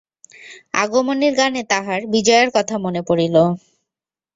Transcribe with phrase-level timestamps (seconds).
[0.75, 3.35] আগমনীর গানে তাঁহার বিজয়ার কথা মনে পড়িল।